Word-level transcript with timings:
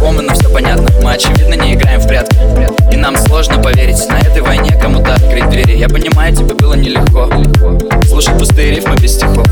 знакомы, 0.00 0.22
но 0.22 0.34
все 0.34 0.48
понятно. 0.48 0.88
Мы 1.02 1.12
очевидно 1.12 1.54
не 1.54 1.74
играем 1.74 2.00
в 2.00 2.08
прятки. 2.08 2.36
И 2.92 2.96
нам 2.96 3.16
сложно 3.16 3.58
поверить 3.62 3.98
На 4.08 4.18
этой 4.18 4.40
войне 4.40 4.76
кому-то 4.80 5.14
открыть 5.14 5.48
двери. 5.50 5.76
Я 5.76 5.88
понимаю, 5.88 6.34
тебе 6.34 6.54
было 6.54 6.74
нелегко. 6.74 7.28
Слушай 8.08 8.34
пустые 8.34 8.76
рифмы 8.76 8.96
без 8.96 9.14
стихов. 9.14 9.46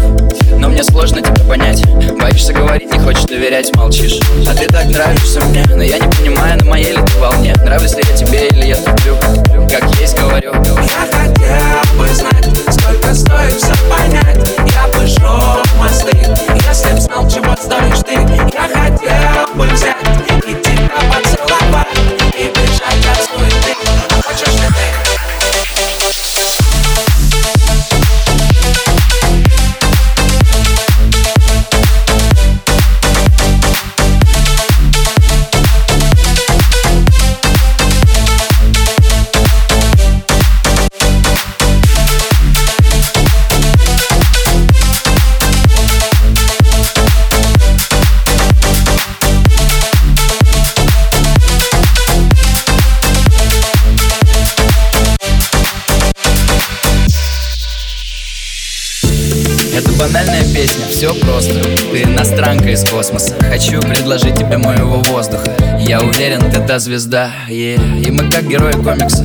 Но 0.59 0.69
мне 0.69 0.83
сложно 0.83 1.21
тебя 1.21 1.45
понять. 1.45 1.83
Боишься 2.19 2.53
говорить, 2.53 2.91
не 2.93 2.99
хочешь 2.99 3.25
доверять, 3.25 3.75
молчишь. 3.77 4.21
А 4.47 4.55
ты 4.55 4.67
так 4.67 4.87
нравишься 4.87 5.41
мне 5.45 5.65
Но 5.69 5.83
я 5.83 5.99
не 5.99 6.09
понимаю, 6.11 6.59
на 6.59 6.65
Это 59.79 59.93
банальная 59.93 60.43
песня, 60.43 60.85
все 60.89 61.15
просто. 61.15 61.55
Ты 61.93 62.03
иностранка 62.03 62.69
из 62.69 62.83
космоса. 62.85 63.37
Хочу 63.49 63.81
предложить 63.81 64.35
тебе 64.35 64.59
моего 64.59 64.97
воздуха. 65.03 65.57
Я 65.79 66.01
уверен, 66.01 66.41
ты 66.51 66.59
та 66.67 66.81
звезда 66.81 67.33
yeah. 67.49 68.05
И 68.05 68.11
мы 68.11 68.29
как 68.29 68.49
герои 68.49 68.73
комикса 68.73 69.25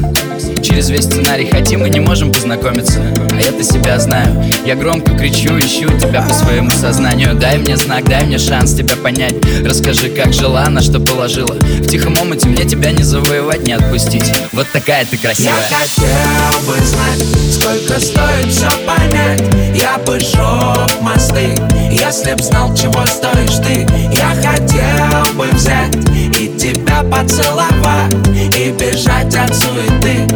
Через 0.63 0.89
весь 0.89 1.03
сценарий 1.03 1.45
хотим 1.45 1.85
и 1.85 1.89
не 1.89 1.99
можем 1.99 2.31
познакомиться. 2.31 3.01
А 3.31 3.41
я-то 3.41 3.63
себя 3.63 3.99
знаю 3.99 4.49
Я 4.65 4.75
громко 4.75 5.15
кричу, 5.15 5.59
ищу 5.59 5.87
тебя 5.99 6.21
по 6.21 6.33
своему 6.33 6.69
сознанию. 6.71 7.35
Дай 7.35 7.57
мне 7.57 7.75
знак, 7.75 8.05
дай 8.05 8.25
мне 8.25 8.37
шанс 8.37 8.73
тебя 8.73 8.95
понять. 8.95 9.35
Расскажи, 9.65 10.09
как 10.09 10.33
жила, 10.33 10.67
на 10.69 10.81
что 10.81 10.99
положила. 10.99 11.53
В 11.53 11.87
тихом 11.87 12.17
омуте 12.19 12.47
мне 12.47 12.63
тебя 12.63 12.91
не 12.91 13.03
завоевать, 13.03 13.67
не 13.67 13.73
отпустить. 13.73 14.31
Вот 14.53 14.67
такая 14.71 15.05
ты 15.05 15.17
красивая. 15.17 15.53
Я 15.69 15.77
хотел 15.77 16.61
бы 16.65 16.77
знать, 16.85 17.23
сколько 17.51 17.99
стоит 17.99 18.49
все 18.49 18.69
понять. 18.85 19.43
Я 19.75 19.97
бы 20.05 20.19
сжег 20.19 21.01
мосты, 21.01 21.55
если 21.91 22.35
б 22.35 22.41
знал, 22.41 22.73
чего 22.73 23.05
стоишь 23.05 23.57
ты. 23.65 23.85
Я 24.13 24.33
хотел 24.35 25.33
бы 25.35 25.47
взять 25.47 25.95
и 26.39 26.47
тебя 26.57 27.03
поцеловать 27.03 28.13
И 28.57 28.71
бежать 28.71 29.35
от 29.35 29.55
суеты, 29.55 30.27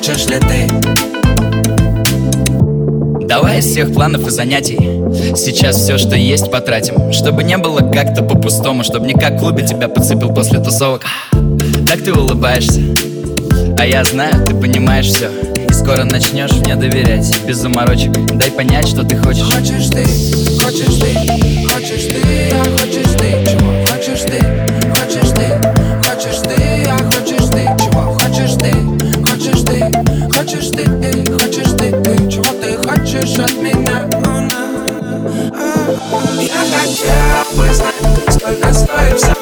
хочешь 0.00 0.26
ли 0.28 0.38
ты? 0.38 0.66
Давай 3.26 3.58
из 3.58 3.66
всех 3.66 3.92
планов 3.92 4.26
и 4.26 4.30
занятий 4.30 4.78
Сейчас 5.36 5.76
все, 5.76 5.98
что 5.98 6.16
есть, 6.16 6.50
потратим. 6.50 7.12
Чтобы 7.12 7.44
не 7.44 7.58
было 7.58 7.80
как-то 7.80 8.22
по-пустому 8.22 8.82
Чтобы 8.82 9.06
не 9.06 9.12
как 9.12 9.34
в 9.34 9.40
клубе 9.40 9.66
тебя 9.66 9.88
подцепил 9.88 10.32
после 10.32 10.58
тусовок. 10.58 11.02
Так 11.86 12.02
ты 12.02 12.14
улыбаешься 12.14 12.80
А 13.78 13.86
я 13.86 14.02
знаю, 14.04 14.46
ты 14.46 14.54
понимаешь 14.54 15.06
все 15.06 15.28
И 15.68 15.72
скоро 15.74 16.04
начнешь 16.04 16.52
мне 16.52 16.76
доверять 16.76 17.38
Без 17.46 17.58
заморочек. 17.58 18.12
Дай 18.36 18.50
понять, 18.50 18.88
что 18.88 19.02
ты 19.02 19.16
хочешь. 19.16 19.52
Хочешь 19.52 19.88
ты, 19.88 20.49
you 33.20 33.26
shut 33.26 33.54
me 33.62 33.72
down. 33.72 34.08
Oh, 34.14 34.48
no. 34.50 34.86
oh, 35.54 36.10
oh. 36.12 36.40
Yeah, 36.40 36.54
I 36.54 36.70
got 36.70 36.88
you, 37.00 37.10
I'm 37.10 37.58
always 37.58 37.80
like, 37.80 37.94
it's 38.26 38.36
gonna 38.38 38.74
slow 38.74 39.08
you 39.08 39.18
down. 39.18 39.39